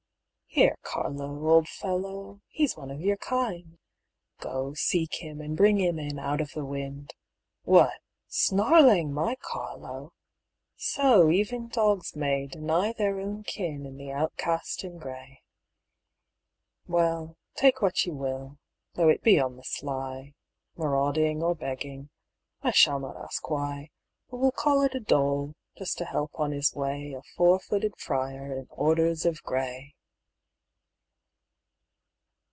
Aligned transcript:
Here, 0.53 0.75
Carlo, 0.81 1.47
old 1.49 1.69
fellow, 1.69 2.41
he's 2.49 2.75
one 2.75 2.91
of 2.91 2.99
your 2.99 3.15
kind, 3.15 3.77
Go, 4.41 4.73
seek 4.73 5.23
him, 5.23 5.39
and 5.39 5.55
bring 5.55 5.79
him 5.79 5.97
in 5.97 6.19
out 6.19 6.41
of 6.41 6.51
the 6.51 6.65
wind. 6.65 7.13
What! 7.63 8.01
snarling, 8.27 9.13
my 9.13 9.35
Carlo! 9.35 10.11
So 10.75 11.29
even 11.31 11.69
dogs 11.69 12.17
may 12.17 12.47
Deny 12.47 12.91
their 12.91 13.17
own 13.21 13.43
kin 13.43 13.85
in 13.85 13.95
the 13.95 14.11
outcast 14.11 14.83
in 14.83 14.97
gray. 14.97 15.41
Well, 16.85 17.37
take 17.55 17.81
what 17.81 18.05
you 18.05 18.11
will, 18.13 18.57
though 18.95 19.07
it 19.07 19.23
be 19.23 19.39
on 19.39 19.55
the 19.55 19.63
sly, 19.63 20.33
Marauding 20.75 21.41
or 21.41 21.55
begging, 21.55 22.09
I 22.61 22.71
shall 22.71 22.99
not 22.99 23.15
ask 23.15 23.49
why, 23.49 23.89
But 24.29 24.39
will 24.39 24.51
call 24.51 24.81
it 24.81 24.95
a 24.95 24.99
dole, 24.99 25.55
just 25.77 25.97
to 25.99 26.05
help 26.05 26.31
on 26.37 26.51
his 26.51 26.75
way 26.75 27.13
A 27.13 27.21
four 27.37 27.57
footed 27.57 27.97
friar 27.97 28.51
in 28.53 28.67
orders 28.69 29.25
of 29.25 29.41
gray! 29.43 29.95